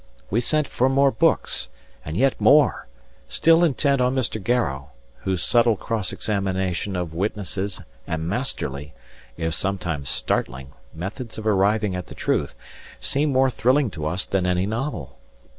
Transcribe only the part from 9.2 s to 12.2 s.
if sometimes startling, methods of arriving at the